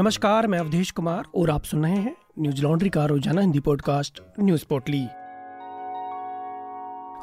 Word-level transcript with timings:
नमस्कार, 0.00 0.46
मैं 0.46 0.58
अवधेश 0.58 0.90
कुमार 0.90 1.24
और 1.34 1.50
आप 1.50 1.64
सुन 1.64 1.82
रहे 1.82 1.96
हैं 1.96 2.16
न्यूज़ 2.38 2.62
लॉन्ड्री 2.62 2.90
का 2.90 3.04
रोज़ाना 3.06 3.40
हिंदी 3.40 3.60
पॉडकास्ट, 3.60 4.20
न्यूज़ 4.40 4.64
पोर्टली। 4.68 5.02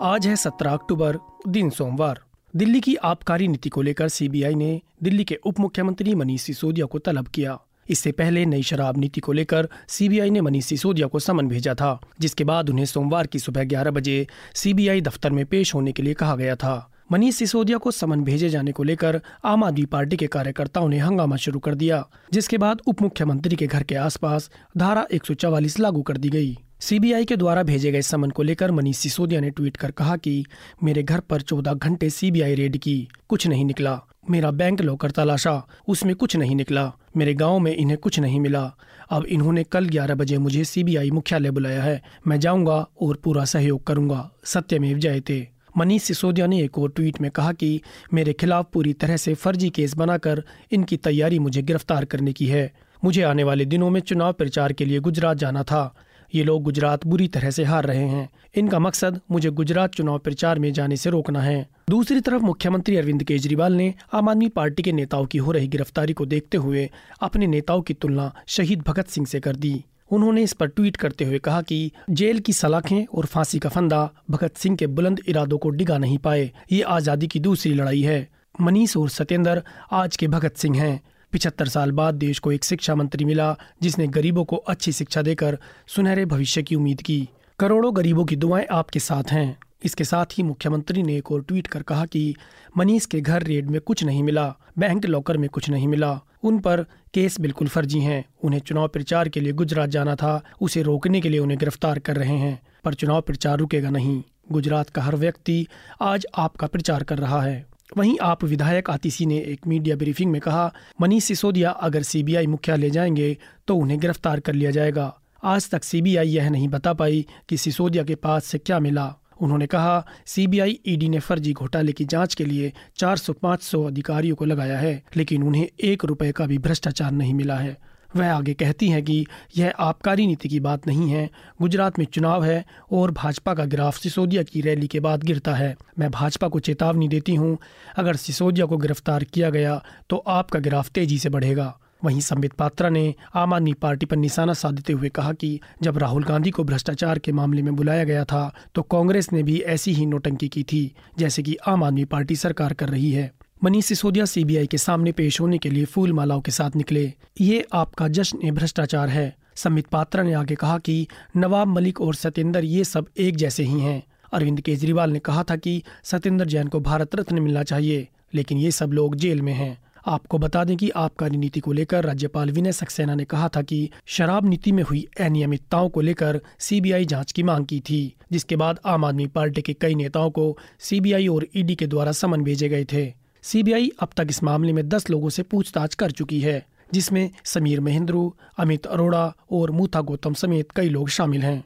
आज 0.01 0.27
है 0.27 0.35
17 0.35 0.73
अक्टूबर, 0.73 1.17
दिन 1.47 1.69
सोमवार। 1.69 2.19
दिल्ली 2.55 2.79
की 2.79 2.95
आबकारी 2.95 3.47
नीति 3.47 3.69
को 3.69 3.81
लेकर 3.81 4.07
सीबीआई 4.07 4.55
ने 4.55 4.81
दिल्ली 5.03 5.23
के 5.23 5.35
उप 5.35 5.59
मुख्यमंत्री 5.59 6.15
मनीष 6.15 6.41
सिसोदिया 6.41 6.85
को 6.85 6.99
तलब 6.99 7.27
किया। 7.27 7.59
इससे 7.89 8.11
पहले 8.11 8.45
नई 8.45 8.63
शराब 8.63 8.97
नीति 8.97 9.21
को 9.21 9.31
लेकर 9.31 9.69
सीबीआई 9.87 10.29
ने 10.29 10.41
मनीष 10.41 10.65
सिसोदिया 10.65 11.07
को 11.07 11.19
समन 11.19 11.47
भेजा 11.47 11.73
था, 11.73 12.01
जिसके 12.19 12.43
बाद 12.43 12.69
उन्हें 12.69 12.85
सोमवार 12.85 13.27
की 13.27 13.39
सुबह 13.39 13.63
11 13.63 13.91
बजे 13.91 14.27
सीबीआई 14.53 15.01
दफ्तर 15.01 15.29
में 15.29 15.45
पेश 15.45 15.75
होने 15.75 15.91
के 15.91 16.03
लिए 16.03 16.13
कहा 16.13 16.35
गया 16.35 16.55
था। 16.55 16.91
मनीष 17.11 17.35
सिसोदिया 17.35 17.77
को 17.77 17.91
समन 17.91 18.23
भेजे 18.23 18.49
जाने 18.49 18.71
को 18.71 18.83
लेकर 18.83 19.21
आम 19.45 19.63
आदमी 19.63 19.85
पार्टी 19.85 20.17
के 20.17 20.27
कार्यकर्ताओं 20.27 20.89
ने 20.89 20.97
हंगामा 20.97 21.35
शुरू 21.35 21.59
कर 21.59 21.75
दिया, 21.75 22.07
जिसके 22.33 22.57
बाद 22.57 22.81
उप 22.87 23.01
मुख्यमंत्री 23.01 23.55
के 23.55 23.67
घर 23.67 23.83
के 23.83 23.95
आसपास 23.95 24.51
धारा 24.77 25.07
144 25.11 25.79
लागू 25.79 26.01
कर 26.01 26.17
दी 26.17 26.29
गई। 26.29 26.57
सीबीआई 26.79 27.25
के 27.25 27.37
द्वारा 27.37 27.63
भेजे 27.63 27.91
गए 27.91 28.01
समन 28.01 28.29
को 28.29 28.43
लेकर 28.43 28.71
मनीष 28.71 28.97
सिसोदिया 28.97 29.41
ने 29.41 29.49
ट्वीट 29.49 29.77
कर 29.77 29.91
कहा 29.91 30.17
कि, 30.17 30.45
मेरे 30.83 31.03
घर 31.03 31.19
पर 31.19 31.41
14 31.41 31.73
घंटे 31.73 32.09
सीबीआई 32.09 32.55
रेड 32.55 32.77
की, 32.77 33.07
कुछ 33.29 33.47
नहीं 33.47 33.65
निकला। 33.65 34.01
मेरा 34.29 34.51
बैंक 34.51 34.81
लॉकर 34.81 35.11
तलाशा, 35.11 35.67
उसमें 35.87 36.15
कुछ 36.15 36.35
नहीं 36.35 36.55
निकला। 36.55 36.93
मेरे 37.17 37.33
गाँव 37.33 37.59
में 37.59 37.75
इन्हें 37.75 37.97
कुछ 37.97 38.19
नहीं 38.19 38.39
मिला। 38.39 38.75
अब 39.09 39.25
इन्होंने 39.25 39.63
कल 39.63 39.85
11 39.85 40.15
बजे 40.15 40.37
मुझे 40.37 40.63
सीबीआई 40.63 41.11
मुख्यालय 41.11 41.51
बुलाया 41.51 41.83
है। 41.83 42.01
मैं 42.27 42.39
जाऊँगा 42.39 42.87
और 43.01 43.15
पूरा 43.23 43.45
सहयोग 43.45 43.87
करूँगा। 43.87 44.31
सत्यमेव 44.43 44.97
जयते 44.97 45.49
मनीष 45.77 46.03
सिसोदिया 46.03 46.47
ने 46.47 46.61
एक 46.61 46.77
और 46.79 46.89
ट्वीट 46.89 47.21
में 47.21 47.31
कहा 47.31 47.53
कि 47.53 47.81
मेरे 48.13 48.33
खिलाफ 48.33 48.69
पूरी 48.73 48.93
तरह 48.93 49.17
से 49.17 49.33
फर्जी 49.33 49.69
केस 49.69 49.95
बनाकर 49.95 50.43
इनकी 50.71 50.97
तैयारी 50.97 51.39
मुझे 51.39 51.61
गिरफ़्तार 51.61 52.05
करने 52.05 52.33
की 52.33 52.45
है। 52.45 52.71
मुझे 53.03 53.21
आने 53.21 53.43
वाले 53.43 53.65
दिनों 53.65 53.89
में 53.89 53.99
चुनाव 54.01 54.33
प्रचार 54.33 54.73
के 54.73 54.85
लिए 54.85 54.99
गुजरात 54.99 55.37
जाना 55.37 55.63
था। 55.63 55.95
ये 56.35 56.43
लोग 56.43 56.63
गुजरात 56.63 57.05
बुरी 57.05 57.27
तरह 57.27 57.51
से 57.51 57.63
हार 57.63 57.85
रहे 57.85 58.07
हैं। 58.07 58.29
इनका 58.55 58.79
मकसद 58.79 59.19
मुझे 59.31 59.49
गुजरात 59.49 59.93
चुनाव 59.93 60.17
प्रचार 60.17 60.59
में 60.59 60.73
जाने 60.73 60.97
से 60.97 61.09
रोकना 61.09 61.41
है। 61.41 61.67
दूसरी 61.89 62.19
तरफ़ 62.19 62.43
मुख्यमंत्री 62.43 62.95
अरविंद 62.95 63.23
केजरीवाल 63.23 63.73
ने 63.73 63.93
आम 64.13 64.29
आदमी 64.29 64.47
पार्टी 64.49 64.83
के 64.83 64.91
नेताओं 64.91 65.25
की 65.25 65.37
हो 65.37 65.51
रही 65.51 65.67
गिरफ्तारी 65.67 66.13
को 66.13 66.25
देखते 66.25 66.57
हुए 66.57 66.89
अपने 67.21 67.47
नेताओं 67.47 67.81
की 67.81 67.93
तुलना 67.93 68.33
शहीद 68.47 68.83
भगत 68.87 69.07
सिंह 69.07 69.27
से 69.27 69.39
कर 69.39 69.55
दी। 69.55 69.83
उन्होंने 70.11 70.43
इस 70.43 70.53
पर 70.53 70.67
ट्वीट 70.67 70.95
करते 70.95 71.25
हुए 71.25 71.39
कहा 71.39 71.61
कि 71.61 71.91
जेल 72.09 72.39
की 72.39 72.53
सलाखें 72.53 73.05
और 73.05 73.25
फांसी 73.25 73.59
का 73.59 73.69
फंदा 73.69 74.09
भगत 74.29 74.57
सिंह 74.57 74.75
के 74.75 74.87
बुलंद 74.87 75.21
इरादों 75.27 75.57
को 75.57 75.69
डिगा 75.69 75.97
नहीं 75.97 76.17
पाए। 76.17 76.51
ये 76.71 76.81
आज़ादी 76.81 77.27
की 77.27 77.39
दूसरी 77.39 77.73
लड़ाई 77.73 78.01
है। 78.01 78.27
मनीष 78.61 78.97
और 78.97 79.09
सत्येंद्र 79.09 79.63
आज 79.91 80.17
के 80.17 80.27
भगत 80.27 80.57
सिंह 80.57 80.81
हैं। 80.81 81.01
पिछहत्तर 81.31 81.67
साल 81.67 81.91
बाद 81.91 82.15
देश 82.15 82.39
को 82.39 82.51
एक 82.51 82.63
शिक्षा 82.63 82.95
मंत्री 82.95 83.25
मिला, 83.25 83.55
जिसने 83.81 84.07
गरीबों 84.07 84.45
को 84.45 84.55
अच्छी 84.55 84.91
शिक्षा 84.91 85.21
देकर 85.21 85.57
सुनहरे 85.87 86.25
भविष्य 86.25 86.63
की 86.63 86.75
उम्मीद 86.75 87.01
की। 87.01 87.29
करोड़ों 87.59 87.95
गरीबों 87.95 88.25
की 88.25 88.35
दुआएँ 88.35 88.65
आपके 88.71 88.99
साथ 88.99 89.31
हैं। 89.31 89.57
इसके 89.85 90.03
साथ 90.03 90.25
ही 90.31 90.43
मुख्यमंत्री 90.43 91.03
ने 91.03 91.17
एक 91.17 91.31
और 91.31 91.41
ट्वीट 91.41 91.67
कर 91.67 91.81
कहा 91.81 92.05
कि 92.05 92.35
मनीष 92.77 93.05
के 93.05 93.21
घर 93.21 93.43
रेड 93.43 93.69
में 93.69 93.81
कुछ 93.81 94.03
नहीं 94.03 94.23
मिला, 94.23 94.55
बैंक 94.77 95.05
लॉकर 95.05 95.37
में 95.37 95.49
कुछ 95.49 95.69
नहीं 95.69 95.87
मिला। 95.87 96.19
उन 96.43 96.59
पर 96.59 96.85
केस 97.13 97.39
बिल्कुल 97.41 97.67
फर्जी 97.67 97.99
हैं। 97.99 98.25
उन्हें 98.43 98.59
चुनाव 98.59 98.87
प्रचार 98.87 99.29
के 99.29 99.39
लिए 99.39 99.53
गुजरात 99.53 99.89
जाना 99.89 100.15
था। 100.15 100.43
उसे 100.61 100.81
रोकने 100.81 101.21
के 101.21 101.29
लिए 101.29 101.39
उन्हें 101.39 101.59
गिरफ़्तार 101.59 101.99
कर 101.99 102.15
रहे 102.15 102.37
हैं। 102.37 102.61
पर 102.83 102.93
चुनाव 102.93 103.21
प्रचार 103.21 103.57
रुकेगा 103.57 103.89
नहीं। 103.89 104.23
गुजरात 104.51 104.89
का 104.89 105.01
हर 105.01 105.15
व्यक्ति 105.15 105.67
आज 106.01 106.25
आपका 106.35 106.67
प्रचार 106.67 107.03
कर 107.03 107.17
रहा 107.17 107.41
है। 107.41 107.65
वहीं 107.97 108.17
आप 108.21 108.43
विधायक 108.43 108.89
आतिशी 108.89 109.25
ने 109.25 109.37
एक 109.37 109.67
मीडिया 109.67 109.95
ब्रीफिंग 109.95 110.31
में 110.31 110.41
कहा, 110.41 110.73
मनीष 111.01 111.23
सिसोदिया 111.23 111.69
अगर 111.69 112.03
सीबीआई 112.03 112.47
मुख्यालय 112.47 112.89
जाएँगे 112.89 113.37
तो 113.67 113.75
उन्हें 113.75 113.99
गिरफ़्तार 113.99 114.39
कर 114.39 114.53
लिया 114.53 114.71
जाएगा। 114.71 115.19
आज 115.43 115.69
तक 115.69 115.83
सीबीआई 115.83 116.27
यह 116.27 116.49
नहीं 116.49 116.67
बता 116.67 116.93
पाई 116.93 117.25
कि 117.49 117.57
सिसोदिया 117.57 118.03
के 118.03 118.15
पास 118.15 118.45
से 118.45 118.57
क्या 118.57 118.79
मिला। 118.79 119.15
उन्होंने 119.41 119.67
कहा, 119.67 120.05
सीबीआई 120.25 120.79
ईडी 120.87 121.09
ने 121.09 121.19
फर्जी 121.19 121.53
घोटाले 121.53 121.91
की 121.91 122.05
जाँच 122.05 122.35
के 122.35 122.45
लिए 122.45 122.73
400-500 122.97 123.83
अधिकारियों 123.83 124.35
को 124.35 124.45
लगाया 124.45 124.77
है, 124.77 125.03
लेकिन 125.15 125.43
उन्हें 125.43 125.67
एक 125.83 126.05
रुपए 126.05 126.31
का 126.31 126.45
भी 126.45 126.57
भ्रष्टाचार 126.57 127.11
नहीं 127.11 127.33
मिला 127.33 127.55
है। 127.55 127.77
वह 128.15 128.33
आगे 128.33 128.53
कहती 128.53 128.89
हैं 128.89 129.03
कि, 129.03 129.27
यह 129.57 129.73
आबकारी 129.79 130.27
नीति 130.27 130.49
की 130.49 130.59
बात 130.59 130.87
नहीं 130.87 131.09
है। 131.09 131.29
गुजरात 131.61 131.99
में 131.99 132.05
चुनाव 132.05 132.45
है 132.45 132.65
और 132.91 133.11
भाजपा 133.11 133.53
का 133.53 133.65
ग्राफ 133.65 133.97
सिसोदिया 133.97 134.43
की 134.43 134.61
रैली 134.61 134.87
के 134.87 134.99
बाद 134.99 135.23
गिरता 135.23 135.55
है। 135.55 135.75
मैं 135.99 136.11
भाजपा 136.11 136.47
को 136.47 136.59
चेतावनी 136.59 137.07
देती 137.07 137.35
हूँ, 137.35 137.57
अगर 137.97 138.15
सिसोदिया 138.15 138.65
को 138.65 138.77
गिरफ़्तार 138.77 139.23
किया 139.23 139.49
गया 139.49 139.83
तो 140.09 140.17
आपका 140.17 140.59
ग्राफ 140.59 140.89
तेज़ी 140.89 141.19
से 141.19 141.29
बढ़ेगा। 141.29 141.79
वहीं 142.03 142.19
संबित 142.19 142.53
पात्रा 142.53 142.89
ने 142.89 143.13
आम 143.35 143.53
आदमी 143.53 143.73
पार्टी 143.73 144.05
पर 144.05 144.15
निशाना 144.15 144.53
साधते 144.53 144.93
हुए 144.93 145.09
कहा 145.09 145.31
कि 145.33 145.59
जब 145.83 145.97
राहुल 145.97 146.23
गांधी 146.23 146.51
को 146.51 146.63
भ्रष्टाचार 146.63 147.19
के 147.19 147.31
मामले 147.31 147.61
में 147.61 147.75
बुलाया 147.75 148.03
गया 148.03 148.25
था 148.25 148.51
तो 148.75 148.81
कांग्रेस 148.81 149.31
ने 149.33 149.43
भी 149.43 149.59
ऐसी 149.59 149.93
ही 149.93 150.05
नोटंकी 150.05 150.47
की 150.47 150.63
थी, 150.63 150.91
जैसे 151.17 151.43
कि 151.43 151.55
आम 151.67 151.83
आदमी 151.83 152.05
पार्टी 152.05 152.35
सरकार 152.35 152.73
कर 152.73 152.89
रही 152.89 153.11
है। 153.11 153.31
मनीष 153.61 153.85
सिसोदिया 153.85 154.25
सीबीआई 154.25 154.67
के 154.67 154.77
सामने 154.77 155.11
पेश 155.11 155.39
होने 155.41 155.57
के 155.57 155.69
लिए 155.69 155.85
फूल 155.85 156.13
मालाओं 156.13 156.41
के 156.41 156.51
साथ 156.51 156.75
निकले। 156.75 157.11
ये 157.41 157.65
आपका 157.73 158.07
जश्न 158.07 158.51
भ्रष्टाचार 158.51 159.09
है, 159.09 159.35
संबित 159.55 159.87
पात्रा 159.87 160.23
ने 160.23 160.33
आगे 160.33 160.55
कहा 160.55 160.77
कि 160.77 161.07
नवाब 161.37 161.67
मलिक 161.67 162.01
और 162.01 162.15
सत्येंद्र 162.15 162.63
ये 162.63 162.83
सब 162.83 163.07
एक 163.17 163.35
जैसे 163.35 163.63
ही 163.63 163.79
हैं। 163.79 164.03
अरविंद 164.33 164.61
केजरीवाल 164.61 165.11
ने 165.11 165.19
कहा 165.19 165.43
था 165.43 165.55
कि 165.55 165.81
सत्येंद्र 166.03 166.45
जैन 166.45 166.67
को 166.67 166.79
भारत 166.79 167.15
रत्न 167.15 167.39
मिलना 167.39 167.63
चाहिए, 167.63 168.07
लेकिन 168.33 168.57
ये 168.57 168.71
सब 168.71 168.91
लोग 168.91 169.15
जेल 169.15 169.41
में 169.41 169.53
हैं। 169.53 169.77
आपको 170.07 170.37
बता 170.37 170.63
दें 170.63 170.77
कि 170.77 170.89
आबकारी 170.89 171.37
नीति 171.37 171.59
को 171.59 171.71
लेकर 171.71 172.03
राज्यपाल 172.03 172.51
विनय 172.51 172.71
सक्सेना 172.71 173.15
ने 173.15 173.25
कहा 173.25 173.49
था 173.49 173.61
कि 173.61 173.89
शराब 174.05 174.45
नीति 174.45 174.71
में 174.71 174.83
हुई 174.83 175.07
अनियमितताओं 175.19 175.89
को 175.89 176.01
लेकर 176.01 176.41
सीबीआई 176.59 177.05
जाँच 177.05 177.31
की 177.31 177.43
मांग 177.43 177.65
की 177.65 177.79
थी, 177.79 178.15
जिसके 178.31 178.55
बाद 178.55 178.79
आम 178.85 179.05
आदमी 179.05 179.27
पार्टी 179.27 179.61
के 179.61 179.73
कई 179.73 179.95
नेताओं 179.95 180.29
को 180.29 180.57
सीबीआई 180.79 181.27
और 181.27 181.47
ईडी 181.55 181.75
के 181.75 181.87
द्वारा 181.87 182.11
समन 182.11 182.43
भेजे 182.43 182.69
गए 182.69 182.85
थे। 182.85 183.13
सीबीआई 183.41 183.91
अब 183.99 184.09
तक 184.17 184.27
इस 184.29 184.43
मामले 184.43 184.73
में 184.73 184.89
दस 184.89 185.09
लोगों 185.09 185.29
से 185.29 185.43
पूछताछ 185.43 185.95
कर 185.95 186.11
चुकी 186.11 186.39
है, 186.39 186.65
जिसमें 186.93 187.29
समीर 187.45 187.81
महेंद्रू, 187.81 188.35
अमित 188.57 188.85
अरोड़ा 188.85 189.33
और 189.51 189.71
मूथा 189.71 190.01
गौतम 190.01 190.33
समेत 190.33 190.71
कई 190.71 190.89
लोग 190.89 191.09
शामिल 191.09 191.41
हैं। 191.41 191.63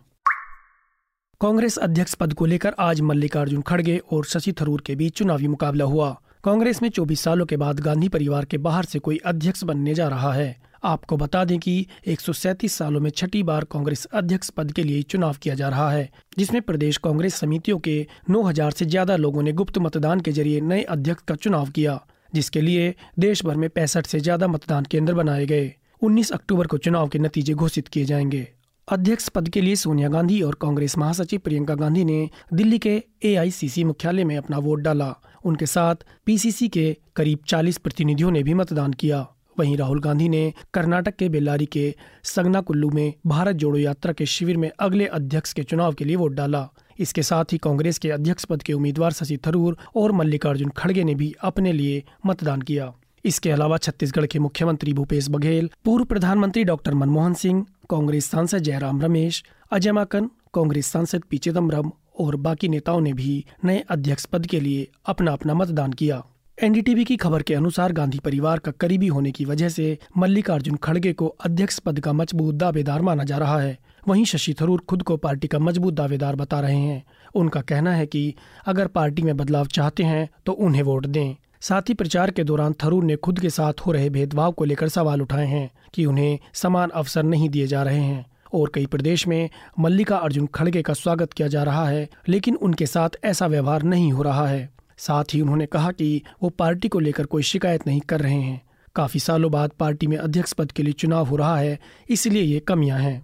कांग्रेस 1.41 1.77
अध्यक्ष 1.77 2.13
पद 2.13 2.33
को 2.33 2.45
लेकर 2.45 2.75
आज 2.79 3.01
मल्लिकार्जुन 3.01 3.61
खड़गे 3.61 3.97
और 4.11 4.25
शशि 4.25 4.51
थरूर 4.51 4.81
के 4.85 4.95
बीच 4.95 5.13
चुनावी 5.13 5.47
मुकाबला 5.47 5.85
हुआ। 5.85 6.21
कांग्रेस 6.43 6.81
में 6.81 6.89
24 6.89 7.19
सालों 7.19 7.45
के 7.45 7.57
बाद 7.57 7.79
गांधी 7.79 8.09
परिवार 8.09 8.45
के 8.45 8.57
बाहर 8.57 8.85
से 8.85 8.99
कोई 8.99 9.17
अध्यक्ष 9.17 9.63
बनने 9.63 9.93
जा 9.93 10.07
रहा 10.07 10.33
है। 10.33 10.61
आपको 10.83 11.17
बता 11.17 11.45
दें 11.45 11.59
कि 11.59 11.87
एक 12.07 12.21
सालों 12.69 12.99
में 12.99 13.09
छठी 13.09 13.43
बार 13.43 13.63
कांग्रेस 13.63 14.05
अध्यक्ष 14.05 14.49
पद 14.49 14.71
के 14.71 14.83
लिए 14.83 15.01
चुनाव 15.01 15.35
किया 15.41 15.55
जा 15.55 15.69
रहा 15.69 15.91
है, 15.91 16.09
जिसमें 16.37 16.61
प्रदेश 16.61 16.97
कांग्रेस 16.97 17.35
समितियों 17.35 17.79
के 17.79 18.07
9000 18.29 18.71
से 18.71 18.85
ज़्यादा 18.85 19.15
लोगों 19.15 19.43
ने 19.43 19.51
गुप्त 19.51 19.77
मतदान 19.77 20.19
के 20.19 20.31
ज़रिए 20.31 20.61
नए 20.61 20.81
अध्यक्ष 20.81 21.23
का 21.27 21.35
चुनाव 21.35 21.69
किया, 21.69 21.99
जिसके 22.33 22.61
लिए 22.61 22.95
देश 23.19 23.45
भर 23.45 23.55
में 23.55 23.69
पैंसठ 23.69 24.05
से 24.05 24.19
ज़्यादा 24.19 24.47
मतदान 24.47 24.85
केंद्र 24.85 25.13
बनाए 25.13 25.45
गए। 25.45 25.73
19 26.01 26.31
अक्टूबर 26.31 26.67
को 26.67 26.77
चुनाव 26.77 27.07
के 27.07 27.19
नतीजे 27.19 27.53
घोषित 27.53 27.87
किए 27.87 28.05
जाएँगे। 28.05 28.47
अध्यक्ष 28.87 29.29
पद 29.29 29.49
के 29.49 29.61
लिए 29.61 29.75
सोनिया 29.75 30.09
गांधी 30.09 30.41
और 30.41 30.55
कांग्रेस 30.61 30.97
महासचिव 30.97 31.39
प्रियंका 31.39 31.75
गांधी 31.75 32.05
ने 32.05 32.29
दिल्ली 32.53 32.79
के 32.79 33.03
ए 33.23 33.51
मुख्यालय 33.83 34.23
में 34.23 34.37
अपना 34.37 34.57
वोट 34.57 34.79
डाला। 34.79 35.15
उनके 35.45 35.65
साथ 35.65 35.95
पीसीसी 36.25 36.67
के 36.67 36.97
करीब 37.15 37.39
40 37.47 37.77
प्रतिनिधियों 37.77 38.31
ने 38.31 38.43
भी 38.43 38.53
मतदान 38.53 38.93
किया। 38.93 39.27
वहीं 39.59 39.77
राहुल 39.77 39.99
गांधी 39.99 40.29
ने 40.29 40.53
कर्नाटक 40.73 41.15
के 41.15 41.29
बेल्लारी 41.29 41.65
के 41.65 41.95
सगना 42.23 42.61
कुल्लू 42.61 42.89
में 42.89 43.13
भारत 43.27 43.55
जोड़ो 43.55 43.79
यात्रा 43.79 44.13
के 44.13 44.25
शिविर 44.25 44.57
में 44.57 44.71
अगले 44.79 45.05
अध्यक्ष 45.05 45.53
के 45.53 45.63
चुनाव 45.63 45.93
के 45.93 46.05
लिए 46.05 46.15
वोट 46.15 46.31
डाला। 46.31 46.69
इसके 46.99 47.23
साथ 47.23 47.45
ही 47.51 47.57
कांग्रेस 47.57 47.97
के 47.97 48.11
अध्यक्ष 48.11 48.45
पद 48.45 48.63
के 48.63 48.73
उम्मीदवार 48.73 49.11
शशि 49.11 49.37
थरूर 49.37 49.77
और 49.95 50.11
मल्लिकार्जुन 50.11 50.69
खड़गे 50.69 51.03
ने 51.03 51.15
भी 51.15 51.35
अपने 51.41 51.73
लिए 51.73 52.03
मतदान 52.25 52.61
किया। 52.61 52.93
इसके 53.25 53.51
अलावा 53.51 53.77
छत्तीसगढ़ 53.77 54.25
के 54.25 54.39
मुख्यमंत्री 54.39 54.93
भूपेश 54.93 55.29
बघेल, 55.29 55.69
पूर्व 55.85 56.05
प्रधानमंत्री 56.05 56.63
डॉक्टर 56.63 56.93
मनमोहन 56.93 57.33
सिंह, 57.33 57.65
कांग्रेस 57.89 58.25
सांसद 58.25 58.57
जयराम 58.57 59.01
रमेश, 59.01 59.43
अजय 59.71 59.91
माकन, 59.91 60.29
कांग्रेस 60.53 60.87
सांसद 60.87 61.23
पी 61.29 61.37
चिदम्बरम 61.37 61.91
और 62.15 62.35
बाकी 62.35 62.67
नेताओं 62.67 63.01
ने 63.01 63.13
भी 63.13 63.43
नए 63.65 63.83
अध्यक्ष 63.89 64.25
पद 64.25 64.45
के 64.45 64.59
लिए 64.59 64.87
अपना 65.05 65.31
अपना 65.31 65.53
मतदान 65.53 65.93
किया। 65.93 66.23
एनडीटीवी 66.57 67.03
की 67.05 67.15
खबर 67.17 67.41
के 67.41 67.53
अनुसार 67.53 67.91
गांधी 67.91 68.19
परिवार 68.19 68.59
का 68.59 68.71
करीबी 68.71 69.07
होने 69.07 69.31
की 69.31 69.45
वजह 69.45 69.69
से 69.69 69.97
मल्लिकार्जुन 70.17 70.75
खड़गे 70.75 71.13
को 71.13 71.27
अध्यक्ष 71.45 71.79
पद 71.79 71.99
का 71.99 72.13
मज़बूत 72.13 72.55
दावेदार 72.55 73.01
माना 73.01 73.23
जा 73.23 73.37
रहा 73.37 73.59
है। 73.59 73.77
वहीं 74.07 74.25
शशि 74.25 74.53
थरूर 74.61 74.83
खुद 74.89 75.03
को 75.03 75.17
पार्टी 75.17 75.47
का 75.47 75.59
मज़बूत 75.59 75.93
दावेदार 75.93 76.35
बता 76.35 76.59
रहे 76.59 76.77
हैं। 76.77 77.03
उनका 77.35 77.61
कहना 77.61 77.93
है 77.93 78.05
कि 78.05 78.33
अगर 78.65 78.87
पार्टी 78.87 79.21
में 79.21 79.37
बदलाव 79.37 79.65
चाहते 79.67 80.03
हैं 80.03 80.29
तो 80.45 80.51
उन्हें 80.51 80.83
वोट 80.83 81.05
दें। 81.05 81.35
साथ 81.61 81.89
ही 81.89 81.93
प्रचार 81.93 82.31
के 82.31 82.43
दौरान 82.43 82.73
थरूर 82.73 83.03
ने 83.03 83.15
खुद 83.15 83.39
के 83.39 83.49
साथ 83.49 83.81
हो 83.85 83.91
रहे 83.91 84.09
भेदभाव 84.09 84.51
को 84.51 84.65
लेकर 84.65 84.89
सवाल 84.89 85.21
उठाए 85.21 85.45
हैं 85.45 85.69
कि 85.93 86.05
उन्हें 86.05 86.39
समान 86.53 86.89
अवसर 86.89 87.23
नहीं 87.23 87.49
दिए 87.49 87.67
जा 87.67 87.83
रहे 87.83 87.99
हैं। 87.99 88.25
और 88.53 88.71
कई 88.75 88.85
प्रदेश 88.85 89.27
में 89.27 89.49
मल्लिका 89.79 90.17
अर्जुन 90.17 90.45
खड़गे 90.45 90.81
का 90.81 90.93
स्वागत 90.93 91.33
किया 91.33 91.47
जा 91.47 91.63
रहा 91.63 91.87
है, 91.87 92.07
लेकिन 92.29 92.55
उनके 92.55 92.85
साथ 92.85 93.09
ऐसा 93.23 93.47
व्यवहार 93.47 93.83
नहीं 93.83 94.11
हो 94.11 94.23
रहा 94.23 94.47
है। 94.47 94.69
साथ 94.97 95.33
ही 95.33 95.41
उन्होंने 95.41 95.65
कहा 95.65 95.91
कि 95.91 96.21
वो 96.43 96.49
पार्टी 96.49 96.87
को 96.87 96.99
लेकर 96.99 97.25
कोई 97.25 97.43
शिकायत 97.43 97.87
नहीं 97.87 98.01
कर 98.01 98.21
रहे 98.21 98.41
हैं। 98.41 98.61
काफ़ी 98.95 99.19
सालों 99.19 99.51
बाद 99.51 99.71
पार्टी 99.79 100.07
में 100.07 100.17
अध्यक्ष 100.17 100.53
पद 100.53 100.71
के 100.71 100.83
लिए 100.83 100.93
चुनाव 100.93 101.25
हो 101.25 101.35
रहा 101.35 101.57
है, 101.57 101.79
इसलिए 102.09 102.41
ये 102.41 102.59
कमियाँ 102.59 102.99
हैं। 102.99 103.21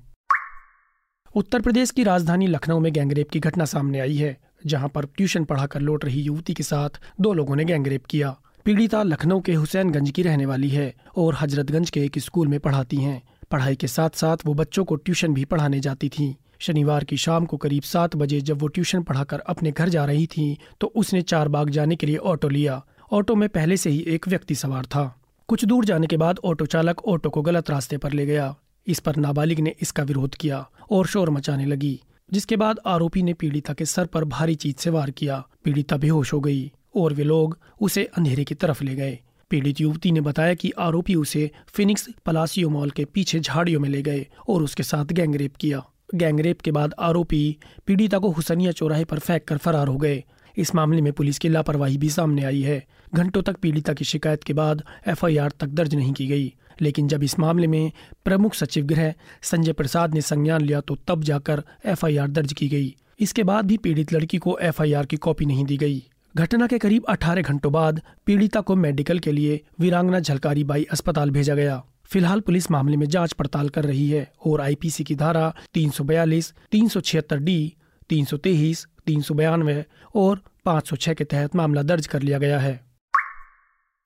उत्तर 1.36 1.62
प्रदेश 1.62 1.92
की 1.92 2.04
राजधानी 2.04 2.48
लखनऊ 2.48 2.80
में 2.80 2.92
गैंगरेप 2.94 3.30
की 3.30 3.40
घटना 3.40 3.66
सामने 3.66 4.00
आई 4.00 4.16
है, 4.16 4.38
जहाँ 4.66 4.90
पर 4.90 5.06
ट्यूशन 5.08 5.44
पढ़ाकर 5.44 5.82
लौट 5.82 6.06
रही 6.06 6.22
युवती 6.22 6.54
के 6.54 6.64
साथ 6.64 7.00
दो 7.22 7.34
लोगों 7.34 7.56
ने 7.56 7.66
गैंगरेप 7.66 8.06
किया। 8.06 8.36
पीड़िता 8.66 9.02
लखनऊ 9.04 9.42
के 9.42 9.54
हुसैनगंज 9.54 10.12
की 10.12 10.24
रहने 10.24 10.46
वाली 10.46 10.70
है 10.70 10.94
और 11.18 11.36
हजरतगंज 11.36 11.90
के 11.90 12.04
एक 12.06 12.18
स्कूल 12.20 12.48
में 12.48 12.60
पढ़ाती 12.60 12.98
हैं। 12.98 13.22
पढ़ाई 13.52 13.76
के 13.76 13.88
साथ 13.88 14.10
साथ 14.16 14.38
वो 14.46 14.54
बच्चों 14.54 14.84
को 14.86 14.96
ट्यूशन 14.96 15.34
भी 15.34 15.46
पढ़ाने 15.46 15.80
जाती 15.80 16.10
थी। 16.10 16.36
शनिवार 16.60 17.04
की 17.04 17.18
शाम 17.18 17.46
को 17.46 17.58
करीब 17.58 17.84
सात 17.84 18.16
बजे 18.16 18.40
जब 18.42 18.62
वो 18.62 18.68
ट्यूशन 18.68 19.04
पढ़ाकर 19.04 19.40
अपने 19.40 19.72
घर 19.72 19.90
जा 19.90 20.06
रही 20.06 20.26
थी 20.28 20.58
तो 20.82 20.88
उसने 20.96 21.22
चार 21.24 21.48
बाग 21.48 21.70
जाने 21.70 21.96
के 21.96 22.08
लिए 22.08 22.18
ऑटो 22.18 22.50
लिया। 22.50 22.82
ऑटो 23.12 23.36
में 23.36 23.48
पहले 23.50 23.78
से 23.78 23.90
ही 23.90 24.00
एक 24.08 24.28
व्यक्ति 24.28 24.56
सवार 24.56 24.86
था। 24.86 25.14
कुछ 25.50 25.66
दूर 25.66 25.86
जाने 25.86 26.08
के 26.08 26.18
बाद 26.18 26.40
ऑटो 26.44 26.66
चालक 26.66 27.06
ऑटो 27.06 27.30
को 27.30 27.42
गलत 27.42 27.70
रास्ते 27.70 27.98
पर 27.98 28.12
ले 28.12 28.26
गया। 28.26 28.56
इस 28.88 29.00
पर 29.00 29.16
नाबालिग 29.16 29.60
ने 29.60 29.76
इसका 29.82 30.04
विरोध 30.04 30.36
किया 30.36 30.66
और 30.92 31.08
शोर 31.08 31.30
मचाने 31.30 31.66
लगी, 31.66 32.00
जिसके 32.30 32.56
बाद 32.56 32.80
आरोपी 32.86 33.24
ने 33.24 33.34
पीड़िता 33.34 33.74
के 33.74 33.86
सर 33.86 34.06
पर 34.06 34.24
भारी 34.26 34.56
चीज़ 34.56 34.76
से 34.76 34.90
वार 34.90 35.12
किया। 35.12 35.44
पीड़िता 35.64 35.98
बेहोश 35.98 36.34
हो 36.34 36.40
गई 36.40 36.72
और 36.96 37.14
वे 37.14 37.24
लोग 37.24 37.58
उसे 37.82 38.04
अंधेरे 38.18 38.44
की 38.44 38.56
तरफ़ 38.56 38.84
ले 38.84 38.96
गए। 38.96 39.18
पीड़ित 39.50 39.82
युवती 39.82 40.12
ने 40.12 40.22
बताया 40.22 40.54
कि 40.54 40.72
आरोपी 40.80 41.16
उसे 41.16 41.52
फिनिक्स 41.68 42.10
पलासियो 42.26 42.70
मॉल 42.70 42.90
के 42.90 43.06
पीछे 43.06 43.40
झाड़ियों 43.40 43.80
में 43.80 43.90
ले 43.90 44.02
गए 44.02 44.28
और 44.50 44.64
उसके 44.64 44.84
साथ 44.84 45.06
गैंगरेप 45.06 45.56
किया। 45.56 45.84
गैंगरेप 46.16 46.62
के 46.62 46.72
बाद 46.72 46.94
आरोपी 47.00 47.58
पीड़िता 47.86 48.20
को 48.20 48.30
हुसनिया 48.30 48.72
चौराहे 48.72 49.06
पर 49.06 49.20
फेंक 49.20 49.44
कर 49.44 49.58
फरार 49.58 49.88
हो 49.88 49.98
गए। 49.98 50.24
इस 50.58 50.76
मामले 50.76 51.02
में 51.02 51.14
पुलिस 51.14 51.40
की 51.40 51.50
लापरवाही 51.50 51.98
भी 51.98 52.10
सामने 52.10 52.44
आई 52.44 52.62
है। 52.62 52.84
घंटों 53.16 53.42
तक 53.42 53.58
पीड़िता 53.58 53.94
की 53.94 54.06
शिकायत 54.06 54.44
के 54.44 54.54
बाद 54.54 54.84
एफआईआर 55.08 55.52
तक 55.60 55.68
दर्ज 55.68 55.96
नहीं 55.96 56.14
की 56.14 56.28
गई। 56.28 56.54
लेकिन 56.82 57.08
जब 57.08 57.24
इस 57.24 57.40
मामले 57.40 57.68
में 57.68 57.92
प्रमुख 58.26 58.54
सचिव 58.54 58.86
गृह 58.86 59.14
संजय 59.42 59.74
प्रसाद 59.74 60.14
ने 60.14 60.22
संज्ञान 60.22 60.62
लिया 60.62 60.82
तो 60.82 60.96
तब 61.08 61.24
जाकर 61.24 61.64
एफआईआर 61.86 62.28
दर्ज 62.28 62.54
की 62.54 62.68
गई। 62.68 62.96
इसके 63.20 63.44
बाद 63.44 63.66
भी 63.66 63.78
पीड़ित 63.78 64.14
लड़की 64.14 64.38
को 64.38 64.58
एफआईआर 64.62 65.06
की 65.06 65.18
कॉपी 65.18 65.46
नहीं 65.46 65.66
दी 65.66 65.78
गई। 65.78 66.04
घटना 66.38 66.68
के 66.68 66.78
करीब 66.78 67.06
18 67.10 67.42
घंटों 67.42 67.72
बाद 67.72 68.02
पीड़िता 68.26 68.62
को 68.62 68.76
मेडिकल 68.76 69.20
के 69.20 69.32
लिए 69.32 69.62
वीरांगना 69.80 70.20
झलकारी 70.20 70.64
बाई 70.64 70.84
अस्पताल 70.92 71.32
भेजा 71.32 71.56
गया। 71.56 71.84
फ़िलहाल 72.06 72.40
पुलिस 72.40 72.72
मामले 72.72 72.98
में 72.98 73.08
जाँच 73.08 73.34
पड़ताल 73.34 73.70
कर 73.70 73.84
रही 73.84 74.10
है 74.10 74.32
और 74.46 74.62
आईपीसी 74.62 75.04
की 75.04 75.16
धारा 75.16 75.54
342, 75.74 76.54
376 76.72 77.38
डी 77.38 77.74
तीन 78.10 78.26
सौ 78.26 78.38
तेईस 78.38 78.88
तीन 79.06 79.22
सौ 79.22 79.34
बयानवे 79.34 79.86
और 80.16 80.42
506 80.66 81.14
के 81.14 81.24
तहत 81.24 81.56
मामला 81.56 81.82
दर्ज 81.82 82.08
कर 82.08 82.22
लिया 82.22 82.38
गया 82.38 82.60
है। 82.60 82.80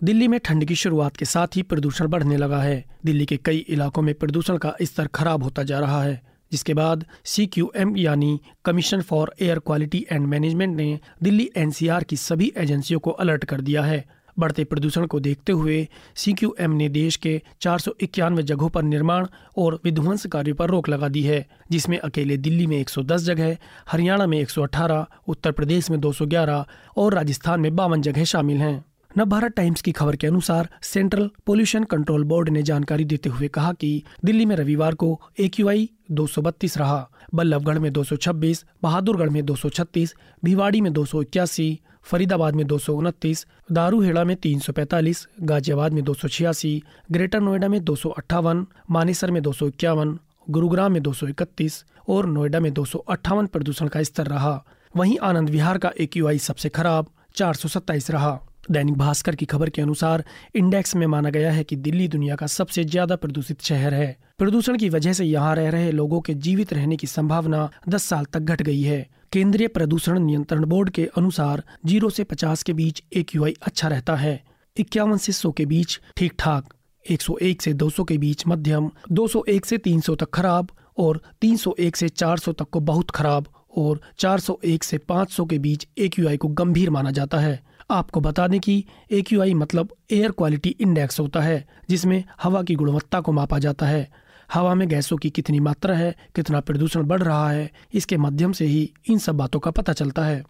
दिल्ली 0.04 0.27
में 0.27 0.39
ठंड 0.39 0.66
की 0.66 0.75
शुरुआत 0.75 1.18
के 1.18 1.25
साथ 1.25 1.48
ही 1.56 1.62
प्रदूषण 1.63 2.07
बढ़ने 2.07 2.38
लगा 2.38 2.62
है। 2.62 2.84
दिल्ली 3.06 3.25
के 3.25 3.38
कई 3.38 3.57
इलाकों 3.57 4.01
में 4.01 4.16
प्रदूषण 4.16 4.57
का 4.57 4.75
स्तर 4.81 5.07
खराब 5.07 5.44
होता 5.44 5.63
जा 5.63 5.80
रहा 5.80 6.04
है। 6.04 6.31
जिसके 6.51 6.74
बाद 6.74 7.06
सी 7.25 7.45
क्यू 7.48 7.71
एम 7.75 7.98
यानी 7.98 8.39
commission 8.65 9.01
for 9.01 9.33
air 9.42 9.59
quality 9.59 10.06
and 10.12 10.27
management 10.27 10.75
ने 10.77 11.00
दिल्ली 11.24 11.50
एनसीआर 11.57 12.03
की 12.03 12.15
सभी 12.15 12.51
एजेंसियों 12.57 13.00
को 13.00 13.12
अलर्ट 13.12 13.45
कर 13.45 13.62
दिया 13.62 13.83
है। 13.83 14.03
बढ़ते 14.39 14.63
प्रदूषण 14.63 15.06
को 15.06 15.19
देखते 15.19 15.51
हुए 15.51 15.88
सी 16.15 16.33
क्यू 16.33 16.56
एम 16.59 16.71
ने 16.71 16.89
देश 16.89 17.15
के 17.15 17.42
चार 17.62 17.80
सौ 17.80 17.92
इक्यानवे 18.01 18.44
जगहों 18.44 18.69
पर 18.69 18.83
निर्माण 18.83 19.27
और 19.57 19.80
विध्वंस 19.83 20.25
कार्यों 20.25 20.56
पर 20.56 20.69
रोक 20.69 20.89
लगा 20.89 21.07
दी 21.07 21.21
है 21.21 21.45
जिसमें 21.71 21.98
अकेले 22.00 22.38
दिल्ली 22.38 22.68
में 22.68 22.77
110 22.83 23.21
जगह 23.21 23.57
हरियाणा 23.92 24.27
में 24.27 24.38
118, 24.39 25.06
उत्तर 25.27 25.51
प्रदेश 25.51 25.89
में 25.89 26.00
211 26.00 26.65
और 26.98 27.13
राजस्थान 27.13 27.59
में 27.59 27.75
बावन 27.75 28.01
जगह 28.01 28.24
शामिल 28.24 28.57
हैं। 28.57 28.86
नवभारत 29.18 29.52
टाइम्स 29.56 29.81
की 29.81 29.92
खबर 29.92 30.16
के 30.16 30.28
अनुसार 30.28 30.68
सेंट्रल 30.84 31.30
पोल्यूशन 31.46 31.84
कंट्रोल 31.84 32.24
बोर्ड 32.24 32.50
ने 32.50 32.62
जानकारी 32.63 33.06
देते 33.06 33.30
हुए 33.30 33.48
कहा 33.48 33.72
कि 33.74 33.92
दिल्ली 34.25 34.46
में 34.46 34.56
रविवार 34.56 34.96
को 34.96 35.19
ए 35.40 35.48
क्यू 35.48 35.68
आई 35.69 35.90
दो 36.12 36.28
सौ 36.28 36.42
बत्तीस 36.42 36.78
रहा 36.78 37.08
बल्लभगढ़ 37.36 37.80
में 37.80 37.90
226, 37.92 38.63
बहादुरगढ़ 38.84 39.30
में 39.30 39.42
236, 39.42 40.13
भिवाड़ी 40.44 40.81
में 40.81 40.92
दो 40.94 41.06
सौ 41.06 41.22
इक्यासी 41.22 41.80
फरीदाबाद 42.12 42.56
में 42.56 42.66
दो 42.68 42.78
सौ 42.78 42.94
उनतीस 42.94 43.46
दारूहेड़ा 43.72 44.24
में 44.24 44.36
345, 44.46 45.25
गाजियाबाद 45.42 45.94
में 45.94 46.04
दो 46.04 46.13
सौ 46.13 46.28
छियासी 46.28 46.81
ग्रेटर 47.12 47.40
नोएडा 47.40 47.68
में 47.68 47.84
दो 47.84 47.96
सौ 47.96 48.10
अट्ठावन 48.10 48.66
मानेसर 48.92 49.31
में 49.31 49.42
दो 49.44 49.54
सौ 49.54 49.68
इक्यावन 49.68 50.18
गुरुग्राम 50.50 50.92
में 50.92 51.02
231 51.02 51.84
और 52.10 52.25
नोएडा 52.25 52.60
में 52.60 52.72
दो 52.74 52.86
सौ 52.86 53.00
अट्ठावन 53.10 53.46
प्रदूषण 53.48 53.88
का 53.88 54.04
स्तर 54.04 54.28
रहा 54.28 54.62
वहीं 54.96 55.18
आनंद 55.24 55.50
विहार 55.50 55.78
का 55.86 55.92
ए 56.02 56.38
सबसे 56.42 56.69
खराब 56.69 57.12
चार 57.36 57.54
सौ 57.54 57.68
सत्ताईस 57.68 58.12
रहा 58.12 58.40
दैनिक 58.69 58.96
भास्कर 58.98 59.36
की 59.36 59.46
खबर 59.46 59.69
के 59.69 59.81
अनुसार 59.81 60.24
इंडेक्स 60.56 60.96
में 60.96 61.06
माना 61.08 61.30
गया 61.30 61.52
है 61.52 61.63
कि 61.63 61.75
दिल्ली 61.78 62.08
दुनिया 62.08 62.36
का 62.36 62.48
सबसे 62.48 62.84
ज़्यादा 62.84 63.16
प्रदूषित 63.16 63.62
शहर 63.62 63.94
है। 63.94 64.18
प्रदूषण 64.38 64.78
की 64.78 64.90
वजह 64.90 65.13
से 65.13 65.25
यहाँ 65.25 65.56
रह 65.56 65.69
रहे 65.69 65.92
लोगों 65.92 66.19
के 66.22 66.34
जीवित 66.36 66.74
रहने 66.74 66.98
की 66.98 67.08
संभावना 67.08 67.69
10 67.90 68.04
साल 68.04 68.25
तक 68.25 68.40
घट 68.40 68.62
गई 68.62 68.81
है। 68.81 69.08
केंद्रीय 69.31 69.68
प्रदूषण 69.68 70.19
नियंत्रण 70.19 70.66
बोर्ड 70.66 70.90
के 70.90 71.06
अनुसार 71.18 71.63
ज़ीरो 71.86 72.10
से 72.10 72.24
50 72.24 72.63
के 72.63 72.74
बीच 72.74 73.02
एक 73.13 73.38
अच्छा 73.62 73.88
रहता 73.88 74.16
है। 74.16 74.42
इक्यावन 74.78 75.18
से 75.18 75.31
सौ 75.31 75.52
के 75.52 75.66
बीच 75.66 76.00
ठीक 76.18 76.34
ठाक 76.40 76.74
101 77.06 77.62
से 77.62 77.74
200 77.74 78.04
के 78.08 78.18
बीच 78.18 78.44
मध्यम 78.48 78.90
201 79.12 79.66
से 79.66 79.78
300 79.78 80.16
तक 80.16 80.30
खराब 80.34 80.72
और 80.98 81.22
301 81.42 81.96
से 81.96 82.10
400 82.10 82.54
तक 82.54 82.69
को 82.72 82.80
बहुत 82.81 83.12
खराब 83.12 83.48
और 83.78 84.00
401 84.19 84.84
से 84.84 84.98
500 85.10 85.50
के 85.50 85.60
बीच 85.60 85.88
ए 85.98 86.38
को 86.38 86.48
गंभीर 86.48 86.90
माना 86.90 87.12
जाता 87.12 87.40
है। 87.40 87.60
आपको 87.91 88.21
बता 88.21 88.47
दें 88.47 88.59
कि 88.59 88.83
ए 89.11 89.53
मतलब 89.53 89.95
एयर 90.11 90.31
क्वालिटी 90.31 90.75
इंडेक्स 90.81 91.19
होता 91.19 91.41
है, 91.41 91.65
जिसमें 91.89 92.23
हवा 92.43 92.63
की 92.63 92.75
गुणवत्ता 92.75 93.21
को 93.21 93.31
मापा 93.31 93.59
जाता 93.59 93.85
है। 93.85 94.07
हवा 94.53 94.73
में 94.75 94.88
गैसों 94.89 95.17
की 95.17 95.29
कितनी 95.29 95.59
मात्रा 95.59 95.95
है, 95.95 96.15
कितना 96.35 96.59
प्रदूषण 96.59 97.03
बढ़ 97.03 97.21
रहा 97.21 97.49
है, 97.49 97.69
इसके 97.93 98.17
माध्यम 98.17 98.51
से 98.51 98.65
ही 98.65 98.89
इन 99.09 99.17
सब 99.17 99.38
बातों 99.38 99.59
का 99.59 99.71
पता 99.71 99.93
चलता 99.93 100.23
है। 100.23 100.43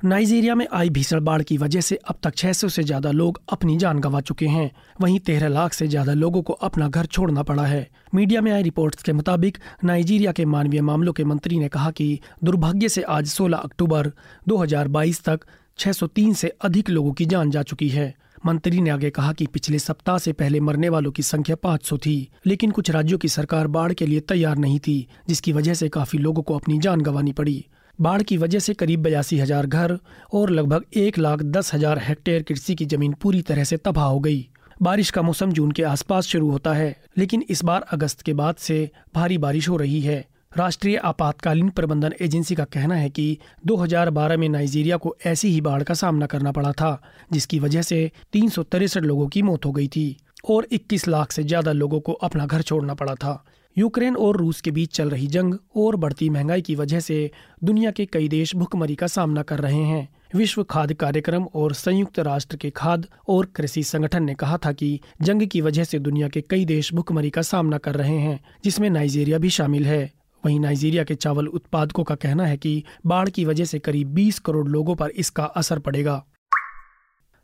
नाइजीरिया 0.00 0.54
में 0.54 0.66
आई 0.72 0.90
भीषण 0.90 1.20
बाढ़ 1.20 1.42
की 1.42 1.56
वजह 1.58 1.80
से 1.80 1.96
अब 2.08 2.16
तक 2.22 2.34
600 2.34 2.68
से 2.68 2.82
ज़्यादा 2.82 3.10
लोग 3.10 3.40
अपनी 3.52 3.76
जान 3.76 3.98
गंवा 3.98 4.20
चुके 4.20 4.46
हैं। 4.46 4.70
वहीं 5.00 5.18
तेरह 5.20 5.48
लाख 5.48 5.72
से 5.72 5.86
ज़्यादा 5.88 6.14
लोगों 6.14 6.42
को 6.42 6.52
अपना 6.52 6.88
घर 6.88 7.06
छोड़ना 7.06 7.42
पड़ा 7.42 7.64
है। 7.64 7.88
मीडिया 8.14 8.40
में 8.40 8.50
आई 8.52 8.62
रिपोर्ट्स 8.62 9.02
के 9.02 9.12
मुताबिक, 9.12 9.58
नाइजीरिया 9.84 10.32
के 10.32 10.44
मानवीय 10.44 10.80
मामलों 10.80 11.12
के 11.12 11.24
मंत्री 11.24 11.58
ने 11.58 11.68
कहा 11.68 11.90
कि 11.90 12.18
दुर्भाग्य 12.44 12.88
से 12.88 13.02
आज 13.02 13.28
16 13.28 13.58
अक्टूबर 13.58 14.10
2022 14.48 15.24
तक 15.24 15.46
603 15.78 16.34
से 16.34 16.48
अधिक 16.60 16.90
लोगों 16.90 17.12
की 17.12 17.26
जान 17.26 17.50
जा 17.50 17.62
चुकी 17.62 17.88
है। 17.88 18.14
मंत्री 18.46 18.80
ने 18.80 18.90
आगे 18.90 19.10
कहा 19.10 19.32
कि 19.32 19.46
पिछले 19.46 19.78
सप्ताह 19.78 20.18
से 20.18 20.32
पहले 20.32 20.60
मरने 20.60 20.88
वालों 20.88 21.10
की 21.12 21.22
संख्या 21.22 21.56
500 21.56 21.98
थी, 21.98 22.28
लेकिन 22.46 22.70
कुछ 22.70 22.90
राज्यों 22.90 23.18
की 23.18 23.28
सरकार 23.28 23.66
बाढ़ 23.66 23.92
के 23.92 24.06
लिए 24.06 24.20
तैयार 24.20 24.56
नहीं 24.56 24.78
थी, 24.78 25.06
जिसकी 25.28 25.52
वजह 25.52 25.74
से 25.74 25.88
काफ़ी 25.88 26.18
लोगों 26.18 26.42
को 26.42 26.54
अपनी 26.54 26.78
जान 26.78 27.00
गंवानी 27.00 27.32
पड़ी। 27.32 27.64
बाढ़ 27.98 28.22
की 28.22 28.36
वजह 28.36 28.58
से 28.58 28.74
करीब 28.74 29.02
बयासी 29.02 29.38
हज़ार 29.38 29.66
घर 29.66 29.98
और 30.32 30.50
लगभग 30.50 30.84
एक 30.96 31.18
लाख 31.18 31.42
दस 31.42 31.74
हज़ार 31.74 31.98
हेक्टेयर 31.98 32.42
कृषि 32.42 32.74
की 32.74 32.86
ज़मीन 32.86 33.12
पूरी 33.12 33.42
तरह 33.42 33.64
से 33.64 33.76
तबाह 33.76 34.04
हो 34.04 34.20
गई। 34.20 34.46
बारिश 34.82 35.10
का 35.10 35.22
मौसम 35.22 35.52
जून 35.52 35.70
के 35.70 35.82
आसपास 35.82 36.26
शुरू 36.26 36.50
होता 36.50 36.72
है, 36.74 36.96
लेकिन 37.18 37.44
इस 37.50 37.64
बार 37.64 37.86
अगस्त 37.92 38.22
के 38.22 38.34
बाद 38.34 38.56
से 38.56 38.90
भारी 39.14 39.38
बारिश 39.38 39.68
हो 39.68 39.76
रही 39.76 40.00
है। 40.00 40.24
राष्ट्रीय 40.56 40.96
आपातकालीन 40.96 41.68
प्रबंधन 41.68 42.12
एजेंसी 42.20 42.54
का 42.54 42.64
कहना 42.64 42.94
है 42.94 43.08
कि 43.10 43.38
2012 43.66 44.36
में 44.36 44.48
नाइजीरिया 44.48 44.96
को 44.96 45.14
ऐसी 45.26 45.48
ही 45.48 45.60
बाढ़ 45.60 45.82
का 45.82 45.94
सामना 45.94 46.26
करना 46.26 46.52
पड़ा 46.52 46.72
था, 46.72 47.02
जिसकी 47.32 47.58
वजह 47.58 47.82
से 47.82 48.10
तीन 48.32 48.50
लोगों 48.96 49.26
की 49.28 49.42
मौत 49.42 49.66
हो 49.66 49.72
गई 49.72 49.88
थी 49.88 50.16
और 50.50 50.66
21 50.72 51.06
लाख 51.08 51.32
से 51.32 51.42
ज़्यादा 51.42 51.72
लोगों 51.72 52.00
को 52.00 52.12
अपना 52.12 52.46
घर 52.46 52.62
छोड़ना 52.62 52.94
पड़ा 52.94 53.14
था। 53.14 53.44
यूक्रेन 53.76 54.16
और 54.16 54.36
रूस 54.36 54.60
के 54.60 54.70
बीच 54.70 54.94
चल 54.96 55.10
रही 55.10 55.26
जंग 55.26 55.54
और 55.76 55.96
बढ़ती 55.96 56.28
महँगाई 56.30 56.62
की 56.62 56.74
वजह 56.74 57.00
से 57.00 57.30
दुनिया 57.64 57.90
के 57.90 58.06
कई 58.06 58.28
देश 58.28 58.54
भुखमरी 58.56 58.94
का 58.94 59.06
सामना 59.06 59.42
कर 59.42 59.58
रहे 59.58 59.82
हैं। 59.82 60.08
विश्व 60.34 60.62
खाद्य 60.62 60.94
कार्यक्रम 60.94 61.44
और 61.54 61.72
संयुक्त 61.74 62.18
राष्ट्र 62.18 62.56
के 62.56 62.70
खाद्य 62.70 63.08
और 63.28 63.46
कृषि 63.46 63.82
संगठन 63.82 64.24
ने 64.24 64.34
कहा 64.34 64.58
था 64.58 64.72
कि 64.72 65.00
जंग 65.22 65.46
की 65.46 65.60
वजह 65.60 65.84
से 65.84 65.98
दुनिया 65.98 66.28
के 66.28 66.40
कई 66.40 66.64
देश 66.64 66.94
भुखमरी 66.94 67.30
का 67.30 67.42
सामना 67.42 67.78
कर 67.78 67.94
रहे 67.94 68.18
हैं, 68.18 68.40
जिसमें 68.64 68.90
नाइजीरिया 68.90 69.38
भी 69.38 69.50
शामिल 69.50 69.86
है। 69.86 70.12
वहीं 70.46 70.60
नाइजीरिया 70.60 71.04
के 71.04 71.14
चावल 71.14 71.46
उत्पादकों 71.46 72.04
का 72.04 72.14
कहना 72.14 72.46
है 72.46 72.56
कि 72.56 72.84
बाढ़ 73.06 73.28
की 73.28 73.44
वजह 73.44 73.64
से 73.64 73.78
करीब 73.78 74.08
20 74.08 74.38
करोड़ 74.38 74.68
लोगों 74.68 74.94
पर 74.94 75.10
इसका 75.10 75.44
असर 75.44 75.78
पड़ेगा। 75.78 76.24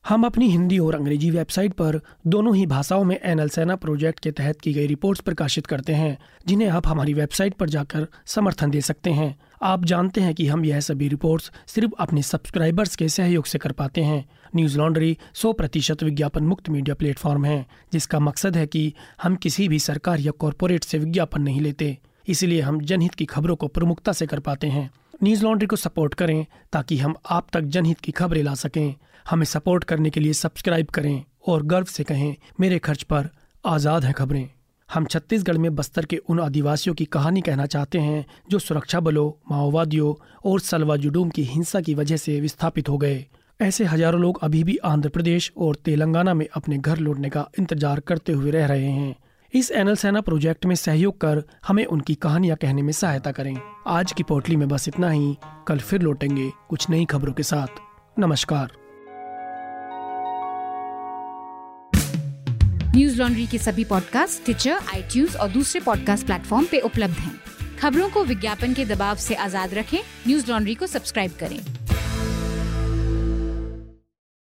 हम 0.09 0.25
अपनी 0.25 0.49
हिंदी 0.49 0.79
और 0.79 0.95
अंग्रेज़ी 0.95 1.31
वेबसाइट 1.31 1.73
पर 1.73 2.01
दोनों 2.27 2.57
ही 2.57 2.67
भाषाओं 2.67 3.05
में 3.05 3.21
एनएल 3.23 3.49
सेना 3.49 3.77
प्रोजेक्ट 3.77 4.21
के 4.21 4.31
तहत 4.31 4.61
की 4.61 4.73
गई 4.73 4.87
रिपोर्ट्स 4.87 5.21
प्रकाशित 5.21 5.67
करते 5.67 5.93
हैं, 5.93 6.19
जिन्हें 6.47 6.69
आप 6.69 6.89
हमारी 6.89 7.15
वेबसाइट 7.15 7.55
पर 7.55 7.69
जाकर 7.69 8.07
समर्थन 8.27 8.71
दे 8.71 8.81
सकते 8.81 9.11
हैं। 9.11 9.41
आप 9.63 9.85
जानते 9.85 10.21
हैं 10.21 10.35
कि 10.35 10.47
हम 10.47 10.65
यह 10.65 10.81
सभी 10.81 11.09
रिपोर्ट्स 11.09 11.53
सिर्फ़ 11.67 11.93
अपने 11.99 12.23
सब्सक्राइबर्स 12.23 12.97
के 12.97 13.09
सहयोग 13.09 13.45
से 13.45 13.59
कर 13.59 13.73
पाते 13.73 14.01
हैं। 14.01 14.25
न्यूज़ 14.57 14.79
लॉन्ड्री 14.79 15.19
सौ 15.35 15.53
प्रतिशत 15.53 16.03
विज्ञापन 16.03 16.45
मुक्त 16.45 16.69
मीडिया 16.69 16.95
प्लेटफॉर्म 16.95 17.45
है, 17.45 17.67
जिसका 17.93 18.21
मकसद 18.21 18.57
है 18.57 18.67
कि 18.67 18.95
हम 19.23 19.37
किसी 19.37 19.69
भी 19.69 19.79
सरकार 19.79 20.21
या 20.21 20.33
कॉरपोरेट 20.33 20.85
से 20.85 20.99
विज्ञापन 20.99 21.43
नहीं 21.43 21.61
लेते। 21.61 21.99
इसलिए 22.29 22.61
हम 22.61 22.81
जनहित 22.81 23.15
की 23.15 23.25
खबरों 23.25 23.57
को 23.57 23.69
प्रमुखता 23.69 24.13
से 24.13 24.27
कर 24.27 24.41
पाते 24.41 24.67
हैं। 24.67 24.91
न्यूज़ 25.23 25.43
लॉन्ड्री 25.45 25.67
को 25.67 25.77
सपोर्ट 25.77 26.15
करें, 26.15 26.47
ताकि 26.73 26.99
हम 26.99 27.15
आप 27.31 27.47
तक 27.53 27.61
जनहित 27.61 28.01
की 28.01 28.13
खबरें 28.13 28.43
ला 28.43 28.55
सकें। 28.55 28.95
हमें 29.31 29.45
सपोर्ट 29.45 29.85
करने 29.85 30.11
के 30.11 30.21
लिए 30.21 30.33
सब्सक्राइब 30.33 30.87
करें 30.87 31.23
और 31.49 31.63
गर्व 31.63 31.85
से 31.85 32.05
कहें, 32.05 32.35
मेरे 32.61 32.79
खर्च 32.79 33.03
पर 33.03 33.29
आज़ाद 33.65 34.05
हैं 34.05 34.15
खबरें। 34.15 34.49
हम 34.89 35.05
छत्तीसगढ़ 35.05 35.59
में 35.59 35.75
बस्तर 35.75 36.05
के 36.05 36.17
उन 36.17 36.41
आदिवासियों 36.41 36.95
की 36.95 37.05
कहानी 37.05 37.41
कहना 37.41 37.67
चाहते 37.67 37.99
हैं, 37.99 38.25
जो 38.51 38.59
सुरक्षा 38.59 39.01
बलों, 39.01 39.31
माओवादियों 39.51 40.15
और 40.45 40.61
सलवा 40.61 40.97
जुडूम 40.97 41.31
की 41.31 41.45
हिंसा 41.45 41.81
की 41.81 41.95
वजह 41.95 42.17
से 42.17 42.41
विस्थापित 42.41 42.89
हो 42.89 42.99
गए। 42.99 43.25
ऐसे 43.61 43.85
हज़ारों 43.85 44.21
लोग 44.21 44.39
अभी 44.43 44.63
भी 44.65 44.77
आंध्र 44.77 45.09
प्रदेश 45.09 45.53
और 45.57 45.77
तेलंगाना 45.77 46.35
में 46.35 46.47
अपने 46.55 46.79
घर 46.79 46.99
लौटने 46.99 47.29
का 47.29 47.49
इंतज़ार 47.59 48.01
करते 48.01 48.33
हुए 48.33 48.51
रह 48.51 48.67
रहे 48.67 48.91
हैं। 48.91 49.15
इस 49.55 49.71
एनल 49.71 49.97
सेना 49.97 50.21
प्रोजेक्ट 50.21 50.67
में 50.67 50.75
सहयोग 50.75 51.21
कर 51.21 51.43
हमें 51.67 51.85
उनकी 51.85 52.15
कहानियाँ 52.15 52.57
कहने 52.57 52.83
में 52.83 52.93
सहायता 52.93 53.33
करें। 53.33 53.57
आज 53.87 54.13
की 54.13 54.23
पोटली 54.23 54.57
में 54.57 54.69
बस 54.69 54.89
इतना 54.89 55.11
ही। 55.11 55.37
कल 55.69 55.79
फिर 55.79 56.03
लौटेंगे 56.03 56.53
कुछ 56.69 56.91
नई 56.91 57.05
खबरों 57.05 57.33
के 57.33 57.43
साथ। 57.43 57.67
नमस्कार। 58.19 58.73
न्यूज़ 62.97 63.19
लॉन्ड्री 63.19 63.47
के 63.47 63.59
सभी 63.59 63.85
पॉडकास्ट 63.85 64.45
ट्विटर 64.45 64.73
आई 64.73 65.27
और 65.41 65.49
दूसरे 65.49 65.81
पॉडकास्ट 65.81 66.27
प्लेटफॉर्म 66.27 66.67
पे 66.71 66.81
उपलब्ध 66.81 67.15
हैं। 67.15 67.41
खबरों 67.81 68.11
को 68.11 68.25
विज्ञापन 68.25 68.75
के 68.75 68.85
दबाव 68.85 69.17
से 69.17 69.35
आज़ाद 69.35 69.75
रखें। 69.75 69.99
न्यूज़ 70.27 70.51
लॉन्ड्री 70.51 70.75
को 70.75 70.87
सब्सक्राइब 70.87 71.33
करें। 71.41 71.61